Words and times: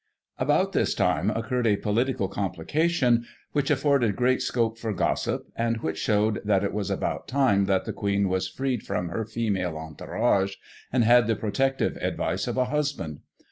About 0.39 0.71
this 0.71 0.95
time 0.95 1.29
occurred 1.29 1.67
a 1.67 1.75
political 1.75 2.27
complication 2.27 3.23
which 3.51 3.69
afforded 3.69 4.15
great 4.15 4.41
scope 4.41 4.79
for 4.79 4.93
gossip, 4.93 5.45
and 5.55 5.77
which 5.77 5.99
showed 5.99 6.41
that 6.43 6.63
it 6.63 6.73
was 6.73 6.89
about 6.89 7.27
time 7.27 7.65
that 7.65 7.85
the 7.85 7.93
Queen 7.93 8.27
was 8.27 8.49
freed 8.49 8.81
from 8.81 9.09
her 9.09 9.25
female 9.25 9.77
entourage, 9.77 10.55
and 10.91 11.03
had 11.03 11.27
the 11.27 11.35
protective 11.35 11.97
advice 11.97 12.47
of 12.47 12.57
a 12.57 12.65
husband. 12.65 13.19